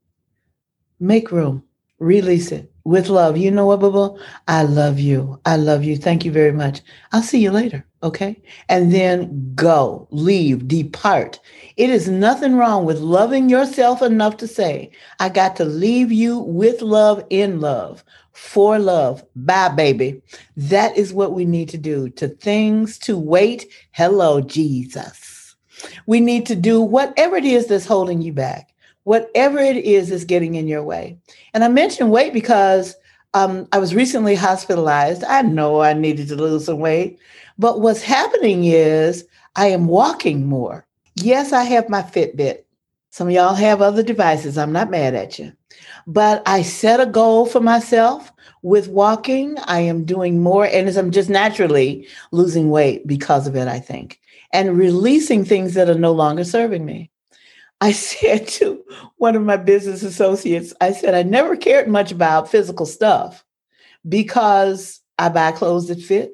Make 0.98 1.30
room, 1.30 1.62
release 2.00 2.50
it 2.50 2.71
with 2.84 3.08
love. 3.08 3.36
You 3.36 3.50
know 3.50 3.66
what, 3.66 3.80
Bubba? 3.80 4.18
I 4.48 4.62
love 4.62 4.98
you. 4.98 5.40
I 5.46 5.56
love 5.56 5.84
you. 5.84 5.96
Thank 5.96 6.24
you 6.24 6.32
very 6.32 6.52
much. 6.52 6.80
I'll 7.12 7.22
see 7.22 7.40
you 7.40 7.50
later. 7.50 7.86
Okay. 8.02 8.40
And 8.68 8.92
then 8.92 9.52
go, 9.54 10.08
leave, 10.10 10.66
depart. 10.66 11.38
It 11.76 11.90
is 11.90 12.08
nothing 12.08 12.56
wrong 12.56 12.84
with 12.84 12.98
loving 12.98 13.48
yourself 13.48 14.02
enough 14.02 14.36
to 14.38 14.48
say, 14.48 14.90
I 15.20 15.28
got 15.28 15.56
to 15.56 15.64
leave 15.64 16.10
you 16.10 16.38
with 16.38 16.82
love, 16.82 17.24
in 17.30 17.60
love, 17.60 18.04
for 18.32 18.78
love. 18.78 19.24
Bye, 19.36 19.68
baby. 19.68 20.20
That 20.56 20.96
is 20.96 21.12
what 21.12 21.32
we 21.32 21.44
need 21.44 21.68
to 21.70 21.78
do 21.78 22.08
to 22.10 22.28
things 22.28 22.98
to 23.00 23.16
wait. 23.16 23.66
Hello, 23.92 24.40
Jesus. 24.40 25.54
We 26.06 26.20
need 26.20 26.46
to 26.46 26.56
do 26.56 26.80
whatever 26.80 27.36
it 27.36 27.44
is 27.44 27.66
that's 27.66 27.86
holding 27.86 28.22
you 28.22 28.32
back 28.32 28.71
whatever 29.04 29.58
it 29.58 29.76
is 29.76 30.10
is 30.10 30.24
getting 30.24 30.54
in 30.54 30.66
your 30.68 30.82
way. 30.82 31.18
And 31.54 31.64
I 31.64 31.68
mentioned 31.68 32.10
weight 32.10 32.32
because 32.32 32.94
um, 33.34 33.66
I 33.72 33.78
was 33.78 33.94
recently 33.94 34.34
hospitalized. 34.34 35.24
I 35.24 35.42
know 35.42 35.80
I 35.80 35.92
needed 35.94 36.28
to 36.28 36.36
lose 36.36 36.66
some 36.66 36.78
weight, 36.78 37.18
but 37.58 37.80
what's 37.80 38.02
happening 38.02 38.64
is 38.64 39.26
I 39.56 39.68
am 39.68 39.86
walking 39.86 40.46
more. 40.46 40.86
Yes, 41.16 41.52
I 41.52 41.64
have 41.64 41.88
my 41.88 42.02
Fitbit. 42.02 42.64
Some 43.10 43.28
of 43.28 43.34
y'all 43.34 43.54
have 43.54 43.82
other 43.82 44.02
devices. 44.02 44.56
I'm 44.56 44.72
not 44.72 44.90
mad 44.90 45.14
at 45.14 45.38
you. 45.38 45.52
But 46.06 46.42
I 46.46 46.62
set 46.62 47.00
a 47.00 47.06
goal 47.06 47.46
for 47.46 47.60
myself 47.60 48.32
with 48.62 48.88
walking. 48.88 49.56
I 49.64 49.80
am 49.80 50.04
doing 50.04 50.40
more, 50.40 50.64
and 50.64 50.88
as 50.88 50.96
I'm 50.96 51.10
just 51.10 51.28
naturally 51.28 52.08
losing 52.30 52.70
weight 52.70 53.06
because 53.06 53.46
of 53.46 53.54
it, 53.54 53.68
I 53.68 53.80
think, 53.80 54.18
and 54.52 54.78
releasing 54.78 55.44
things 55.44 55.74
that 55.74 55.90
are 55.90 55.98
no 55.98 56.12
longer 56.12 56.44
serving 56.44 56.84
me. 56.84 57.10
I 57.82 57.90
said 57.90 58.46
to 58.46 58.80
one 59.16 59.34
of 59.34 59.42
my 59.42 59.56
business 59.56 60.04
associates, 60.04 60.72
I 60.80 60.92
said, 60.92 61.14
I 61.14 61.24
never 61.24 61.56
cared 61.56 61.88
much 61.88 62.12
about 62.12 62.48
physical 62.48 62.86
stuff 62.86 63.44
because 64.08 65.00
I 65.18 65.28
buy 65.30 65.50
clothes 65.50 65.88
that 65.88 66.00
fit 66.00 66.30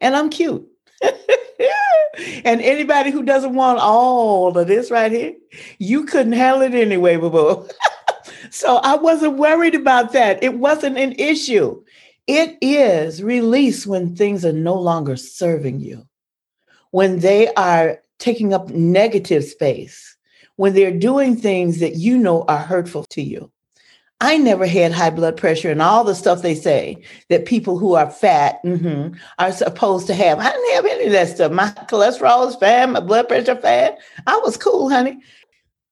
and 0.00 0.16
I'm 0.16 0.28
cute. 0.28 0.66
and 2.44 2.60
anybody 2.60 3.12
who 3.12 3.22
doesn't 3.22 3.54
want 3.54 3.78
all 3.78 4.58
of 4.58 4.66
this 4.66 4.90
right 4.90 5.12
here, 5.12 5.34
you 5.78 6.04
couldn't 6.04 6.32
handle 6.32 6.62
it 6.62 6.74
anyway, 6.74 7.16
boo 7.16 7.30
boo. 7.30 7.68
so 8.50 8.78
I 8.78 8.96
wasn't 8.96 9.38
worried 9.38 9.76
about 9.76 10.12
that. 10.14 10.42
It 10.42 10.54
wasn't 10.54 10.98
an 10.98 11.12
issue. 11.12 11.80
It 12.26 12.58
is 12.60 13.22
release 13.22 13.86
when 13.86 14.16
things 14.16 14.44
are 14.44 14.52
no 14.52 14.74
longer 14.74 15.16
serving 15.16 15.78
you, 15.78 16.08
when 16.90 17.20
they 17.20 17.54
are 17.54 18.00
taking 18.18 18.52
up 18.52 18.70
negative 18.70 19.44
space 19.44 20.16
when 20.58 20.74
they're 20.74 20.90
doing 20.90 21.36
things 21.36 21.78
that 21.78 21.94
you 21.94 22.18
know 22.18 22.42
are 22.48 22.58
hurtful 22.58 23.04
to 23.10 23.22
you. 23.22 23.48
I 24.20 24.38
never 24.38 24.66
had 24.66 24.90
high 24.90 25.10
blood 25.10 25.36
pressure 25.36 25.70
and 25.70 25.80
all 25.80 26.02
the 26.02 26.16
stuff 26.16 26.42
they 26.42 26.56
say 26.56 27.00
that 27.28 27.46
people 27.46 27.78
who 27.78 27.94
are 27.94 28.10
fat 28.10 28.60
mm-hmm, 28.64 29.14
are 29.38 29.52
supposed 29.52 30.08
to 30.08 30.14
have. 30.14 30.40
I 30.40 30.50
didn't 30.50 30.74
have 30.74 30.84
any 30.86 31.06
of 31.06 31.12
that 31.12 31.28
stuff. 31.28 31.52
My 31.52 31.70
cholesterol 31.88 32.48
is 32.48 32.56
fat, 32.56 32.90
my 32.90 32.98
blood 32.98 33.28
pressure 33.28 33.54
fat. 33.54 33.98
I 34.26 34.36
was 34.38 34.56
cool, 34.56 34.90
honey. 34.90 35.20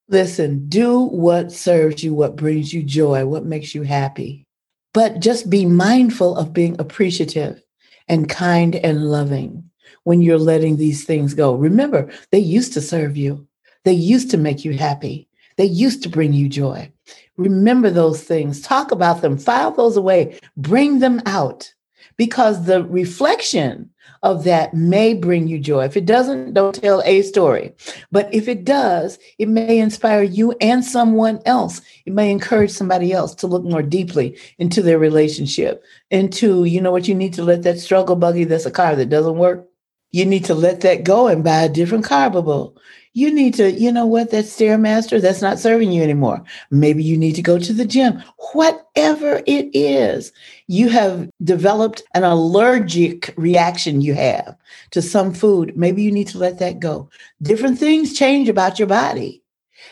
Listen, 0.08 0.68
do 0.68 0.98
what 0.98 1.52
serves 1.52 2.02
you, 2.02 2.12
what 2.12 2.34
brings 2.34 2.74
you 2.74 2.82
joy, 2.82 3.24
what 3.24 3.44
makes 3.44 3.72
you 3.72 3.82
happy. 3.82 4.44
But 4.92 5.20
just 5.20 5.48
be 5.48 5.64
mindful 5.64 6.36
of 6.36 6.52
being 6.52 6.74
appreciative 6.80 7.62
and 8.08 8.28
kind 8.28 8.74
and 8.74 9.12
loving 9.12 9.70
when 10.02 10.22
you're 10.22 10.38
letting 10.38 10.76
these 10.76 11.04
things 11.04 11.34
go. 11.34 11.54
Remember, 11.54 12.10
they 12.32 12.40
used 12.40 12.72
to 12.72 12.80
serve 12.80 13.16
you. 13.16 13.46
They 13.86 13.92
used 13.92 14.32
to 14.32 14.36
make 14.36 14.64
you 14.64 14.72
happy. 14.72 15.28
They 15.58 15.64
used 15.64 16.02
to 16.02 16.08
bring 16.08 16.32
you 16.32 16.48
joy. 16.48 16.90
Remember 17.36 17.88
those 17.88 18.20
things, 18.20 18.60
talk 18.60 18.90
about 18.90 19.22
them, 19.22 19.38
file 19.38 19.70
those 19.70 19.96
away, 19.96 20.40
bring 20.56 20.98
them 20.98 21.22
out 21.24 21.72
because 22.16 22.64
the 22.64 22.82
reflection 22.82 23.88
of 24.24 24.42
that 24.42 24.74
may 24.74 25.14
bring 25.14 25.46
you 25.46 25.60
joy. 25.60 25.84
If 25.84 25.96
it 25.96 26.04
doesn't, 26.04 26.54
don't 26.54 26.74
tell 26.74 27.00
a 27.04 27.22
story. 27.22 27.74
But 28.10 28.34
if 28.34 28.48
it 28.48 28.64
does, 28.64 29.20
it 29.38 29.48
may 29.48 29.78
inspire 29.78 30.24
you 30.24 30.50
and 30.60 30.84
someone 30.84 31.40
else. 31.46 31.80
It 32.06 32.12
may 32.12 32.32
encourage 32.32 32.72
somebody 32.72 33.12
else 33.12 33.36
to 33.36 33.46
look 33.46 33.62
more 33.62 33.82
deeply 33.82 34.36
into 34.58 34.82
their 34.82 34.98
relationship, 34.98 35.84
into, 36.10 36.64
you 36.64 36.80
know 36.80 36.90
what, 36.90 37.06
you 37.06 37.14
need 37.14 37.34
to 37.34 37.44
let 37.44 37.62
that 37.62 37.78
struggle 37.78 38.16
buggy 38.16 38.42
that's 38.42 38.66
a 38.66 38.70
car 38.72 38.96
that 38.96 39.10
doesn't 39.10 39.38
work. 39.38 39.68
You 40.10 40.26
need 40.26 40.46
to 40.46 40.54
let 40.54 40.80
that 40.80 41.04
go 41.04 41.28
and 41.28 41.44
buy 41.44 41.62
a 41.62 41.68
different 41.68 42.04
car, 42.04 42.30
bubble 42.30 42.76
you 43.16 43.32
need 43.32 43.54
to, 43.54 43.72
you 43.72 43.90
know 43.90 44.04
what, 44.04 44.30
that 44.30 44.44
Stairmaster, 44.44 45.22
that's 45.22 45.40
not 45.40 45.58
serving 45.58 45.90
you 45.90 46.02
anymore. 46.02 46.44
Maybe 46.70 47.02
you 47.02 47.16
need 47.16 47.34
to 47.36 47.42
go 47.42 47.58
to 47.58 47.72
the 47.72 47.86
gym. 47.86 48.22
Whatever 48.52 49.40
it 49.46 49.70
is, 49.72 50.32
you 50.66 50.90
have 50.90 51.30
developed 51.42 52.02
an 52.12 52.24
allergic 52.24 53.32
reaction 53.38 54.02
you 54.02 54.12
have 54.12 54.54
to 54.90 55.00
some 55.00 55.32
food. 55.32 55.74
Maybe 55.74 56.02
you 56.02 56.12
need 56.12 56.28
to 56.28 56.38
let 56.38 56.58
that 56.58 56.78
go. 56.78 57.08
Different 57.40 57.78
things 57.78 58.12
change 58.12 58.50
about 58.50 58.78
your 58.78 58.88
body. 58.88 59.42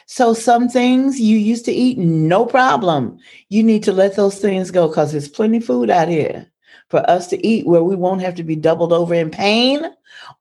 So 0.04 0.34
some 0.34 0.68
things 0.68 1.18
you 1.18 1.38
used 1.38 1.64
to 1.64 1.72
eat, 1.72 1.96
no 1.96 2.44
problem. 2.44 3.16
You 3.48 3.62
need 3.62 3.84
to 3.84 3.92
let 3.92 4.16
those 4.16 4.38
things 4.38 4.70
go 4.70 4.86
because 4.88 5.12
there's 5.12 5.28
plenty 5.28 5.60
food 5.60 5.88
out 5.88 6.08
here 6.08 6.52
for 6.88 7.08
us 7.08 7.26
to 7.28 7.46
eat 7.46 7.66
where 7.66 7.82
we 7.82 7.96
won't 7.96 8.22
have 8.22 8.34
to 8.36 8.44
be 8.44 8.56
doubled 8.56 8.92
over 8.92 9.14
in 9.14 9.30
pain 9.30 9.84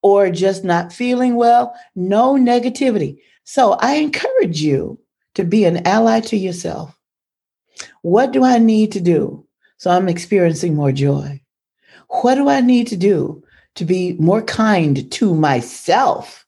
or 0.02 0.30
just 0.30 0.64
not 0.64 0.94
feeling 0.94 1.36
well. 1.36 1.74
No 1.96 2.36
negativity. 2.36 3.20
So 3.44 3.74
I 3.74 3.96
encourage 3.96 4.62
you 4.62 5.00
to 5.36 5.44
be 5.44 5.66
an 5.66 5.86
ally 5.88 6.20
to 6.22 6.38
yourself. 6.38 6.98
What 8.02 8.32
do 8.32 8.44
I 8.44 8.60
need 8.60 8.92
to 8.94 9.02
do 9.02 9.46
so 9.78 9.92
I'm 9.92 10.10
experiencing 10.10 10.76
more 10.76 10.92
joy? 10.92 11.42
What 12.22 12.36
do 12.36 12.50
I 12.50 12.62
need 12.62 12.88
to 12.88 12.98
do 12.98 13.44
to 13.76 13.86
be 13.86 14.14
more 14.14 14.42
kind 14.42 15.12
to 15.12 15.34
myself 15.34 16.46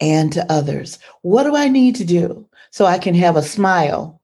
and 0.00 0.32
to 0.32 0.52
others? 0.52 0.98
What 1.22 1.44
do 1.44 1.56
I 1.56 1.68
need 1.68 1.96
to 1.96 2.04
do 2.04 2.46
so 2.70 2.84
I 2.84 2.98
can 2.98 3.14
have 3.14 3.36
a 3.36 3.42
smile 3.42 4.17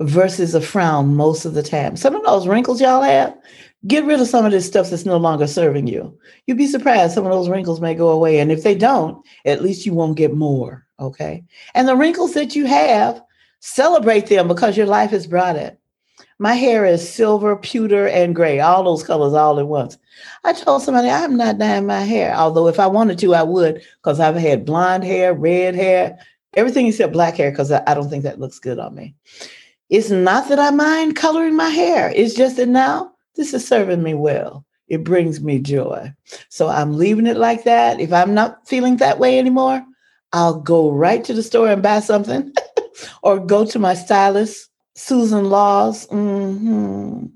versus 0.00 0.54
a 0.54 0.60
frown 0.60 1.14
most 1.16 1.44
of 1.44 1.54
the 1.54 1.62
time? 1.62 1.96
Some 1.96 2.14
of 2.14 2.24
those 2.24 2.46
wrinkles 2.46 2.80
y'all 2.80 3.02
have, 3.02 3.36
Get 3.86 4.04
rid 4.06 4.20
of 4.20 4.28
some 4.28 4.46
of 4.46 4.52
this 4.52 4.66
stuff 4.66 4.88
that's 4.88 5.04
no 5.04 5.18
longer 5.18 5.46
serving 5.46 5.86
you. 5.88 6.16
You'd 6.46 6.56
be 6.56 6.66
surprised 6.66 7.12
some 7.12 7.26
of 7.26 7.32
those 7.32 7.50
wrinkles 7.50 7.80
may 7.80 7.94
go 7.94 8.08
away. 8.08 8.38
And 8.38 8.50
if 8.50 8.62
they 8.62 8.74
don't, 8.74 9.22
at 9.44 9.62
least 9.62 9.84
you 9.84 9.92
won't 9.92 10.16
get 10.16 10.34
more. 10.34 10.86
Okay. 11.00 11.44
And 11.74 11.86
the 11.86 11.96
wrinkles 11.96 12.32
that 12.32 12.56
you 12.56 12.64
have, 12.66 13.20
celebrate 13.60 14.26
them 14.26 14.48
because 14.48 14.76
your 14.76 14.86
life 14.86 15.10
has 15.10 15.26
brought 15.26 15.56
it. 15.56 15.78
My 16.38 16.54
hair 16.54 16.84
is 16.86 17.08
silver, 17.08 17.56
pewter, 17.56 18.08
and 18.08 18.34
gray, 18.34 18.58
all 18.58 18.84
those 18.84 19.04
colors 19.04 19.34
all 19.34 19.60
at 19.60 19.68
once. 19.68 19.98
I 20.44 20.52
told 20.52 20.82
somebody 20.82 21.08
I'm 21.08 21.36
not 21.36 21.58
dyeing 21.58 21.86
my 21.86 22.00
hair, 22.00 22.34
although 22.34 22.68
if 22.68 22.80
I 22.80 22.86
wanted 22.86 23.18
to, 23.20 23.34
I 23.34 23.42
would, 23.42 23.82
because 24.02 24.18
I've 24.18 24.34
had 24.34 24.64
blonde 24.64 25.04
hair, 25.04 25.32
red 25.32 25.74
hair, 25.74 26.18
everything 26.54 26.86
except 26.86 27.12
black 27.12 27.36
hair, 27.36 27.50
because 27.50 27.70
I, 27.70 27.82
I 27.86 27.94
don't 27.94 28.10
think 28.10 28.24
that 28.24 28.40
looks 28.40 28.58
good 28.58 28.78
on 28.78 28.94
me. 28.94 29.14
It's 29.90 30.10
not 30.10 30.48
that 30.48 30.58
I 30.58 30.70
mind 30.70 31.16
coloring 31.16 31.56
my 31.56 31.68
hair. 31.68 32.12
It's 32.14 32.34
just 32.34 32.56
that 32.56 32.68
now 32.68 33.12
this 33.36 33.52
is 33.52 33.66
serving 33.66 34.02
me 34.02 34.14
well. 34.14 34.64
It 34.88 35.04
brings 35.04 35.40
me 35.40 35.58
joy. 35.58 36.12
So 36.48 36.68
I'm 36.68 36.96
leaving 36.96 37.26
it 37.26 37.36
like 37.36 37.64
that. 37.64 38.00
If 38.00 38.12
I'm 38.12 38.34
not 38.34 38.66
feeling 38.68 38.96
that 38.98 39.18
way 39.18 39.38
anymore, 39.38 39.84
I'll 40.32 40.60
go 40.60 40.90
right 40.90 41.22
to 41.24 41.32
the 41.32 41.42
store 41.42 41.68
and 41.68 41.82
buy 41.82 42.00
something 42.00 42.52
or 43.22 43.38
go 43.38 43.64
to 43.66 43.78
my 43.78 43.94
stylist, 43.94 44.68
Susan 44.94 45.46
Laws. 45.50 46.06
Mm-hmm. 46.08 47.26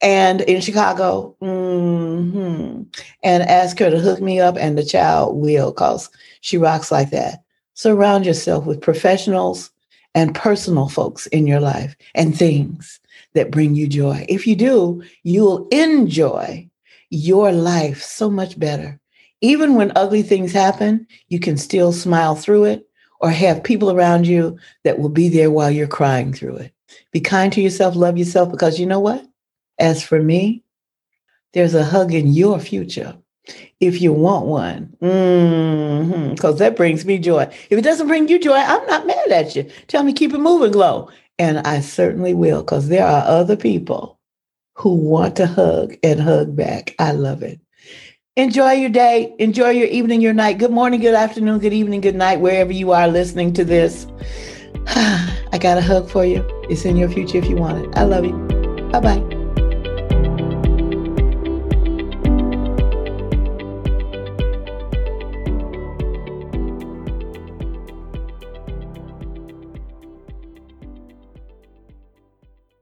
and 0.00 0.40
in 0.42 0.60
Chicago, 0.62 1.36
mm-hmm, 1.42 2.82
and 3.22 3.42
ask 3.42 3.78
her 3.78 3.90
to 3.90 3.98
hook 3.98 4.20
me 4.20 4.40
up, 4.40 4.56
and 4.56 4.78
the 4.78 4.84
child 4.84 5.36
will, 5.36 5.70
cause 5.70 6.08
she 6.40 6.56
rocks 6.56 6.90
like 6.90 7.10
that. 7.10 7.42
Surround 7.74 8.24
yourself 8.24 8.64
with 8.64 8.80
professionals 8.80 9.69
and 10.14 10.34
personal 10.34 10.88
folks 10.88 11.26
in 11.28 11.46
your 11.46 11.60
life 11.60 11.96
and 12.14 12.36
things 12.36 13.00
that 13.34 13.50
bring 13.50 13.74
you 13.74 13.86
joy. 13.86 14.24
If 14.28 14.46
you 14.46 14.56
do, 14.56 15.02
you'll 15.22 15.68
enjoy 15.68 16.68
your 17.10 17.52
life 17.52 18.02
so 18.02 18.30
much 18.30 18.58
better. 18.58 18.98
Even 19.40 19.74
when 19.74 19.92
ugly 19.96 20.22
things 20.22 20.52
happen, 20.52 21.06
you 21.28 21.40
can 21.40 21.56
still 21.56 21.92
smile 21.92 22.34
through 22.34 22.64
it 22.64 22.86
or 23.20 23.30
have 23.30 23.64
people 23.64 23.90
around 23.90 24.26
you 24.26 24.58
that 24.84 24.98
will 24.98 25.08
be 25.08 25.28
there 25.28 25.50
while 25.50 25.70
you're 25.70 25.86
crying 25.86 26.32
through 26.32 26.56
it. 26.56 26.72
Be 27.12 27.20
kind 27.20 27.52
to 27.52 27.60
yourself, 27.60 27.94
love 27.94 28.18
yourself, 28.18 28.50
because 28.50 28.80
you 28.80 28.86
know 28.86 29.00
what? 29.00 29.24
As 29.78 30.02
for 30.02 30.20
me, 30.20 30.62
there's 31.52 31.74
a 31.74 31.84
hug 31.84 32.12
in 32.12 32.28
your 32.32 32.58
future 32.58 33.16
if 33.80 34.00
you 34.00 34.12
want 34.12 34.46
one, 34.46 34.96
because 35.00 35.12
mm-hmm, 35.12 36.56
that 36.56 36.76
brings 36.76 37.04
me 37.04 37.18
joy. 37.18 37.42
If 37.70 37.78
it 37.78 37.82
doesn't 37.82 38.08
bring 38.08 38.28
you 38.28 38.38
joy, 38.38 38.56
I'm 38.56 38.86
not 38.86 39.06
mad 39.06 39.30
at 39.30 39.56
you. 39.56 39.70
Tell 39.88 40.02
me, 40.02 40.12
keep 40.12 40.32
it 40.32 40.38
moving, 40.38 40.72
Glow. 40.72 41.08
And 41.38 41.58
I 41.60 41.80
certainly 41.80 42.34
will, 42.34 42.62
because 42.62 42.88
there 42.88 43.06
are 43.06 43.24
other 43.26 43.56
people 43.56 44.18
who 44.74 44.94
want 44.94 45.36
to 45.36 45.46
hug 45.46 45.96
and 46.02 46.20
hug 46.20 46.54
back. 46.54 46.94
I 46.98 47.12
love 47.12 47.42
it. 47.42 47.60
Enjoy 48.36 48.72
your 48.72 48.90
day. 48.90 49.34
Enjoy 49.38 49.70
your 49.70 49.88
evening, 49.88 50.20
your 50.20 50.32
night. 50.32 50.58
Good 50.58 50.70
morning, 50.70 51.00
good 51.00 51.14
afternoon, 51.14 51.58
good 51.58 51.72
evening, 51.72 52.00
good 52.00 52.14
night, 52.14 52.40
wherever 52.40 52.72
you 52.72 52.92
are 52.92 53.08
listening 53.08 53.52
to 53.54 53.64
this. 53.64 54.06
I 54.86 55.58
got 55.58 55.78
a 55.78 55.82
hug 55.82 56.08
for 56.08 56.24
you. 56.24 56.44
It's 56.70 56.84
in 56.84 56.96
your 56.96 57.08
future 57.08 57.38
if 57.38 57.46
you 57.46 57.56
want 57.56 57.84
it. 57.84 57.96
I 57.96 58.04
love 58.04 58.24
you. 58.24 58.32
Bye 58.92 59.00
bye. 59.00 59.39